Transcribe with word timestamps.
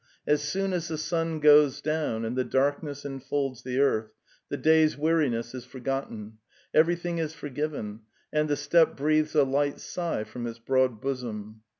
As 0.25 0.41
soon 0.41 0.73
as 0.73 0.87
the 0.87 0.97
sun 0.97 1.39
goes 1.39 1.79
down 1.79 2.25
and 2.25 2.35
the 2.35 2.43
darkness 2.43 3.05
enfolds 3.05 3.61
the 3.61 3.77
earth, 3.77 4.15
the 4.49 4.57
day's 4.57 4.97
weariness 4.97 5.53
is 5.53 5.63
forgotten, 5.63 6.39
everything 6.73 7.19
is 7.19 7.33
forgiven, 7.35 7.99
and 8.33 8.49
the 8.49 8.55
steppe 8.55 8.97
breathes 8.97 9.35
a 9.35 9.43
light 9.43 9.79
sigh 9.79 10.23
from 10.23 10.47
its 10.47 10.57
broad 10.57 11.01
bosom. 11.01 11.61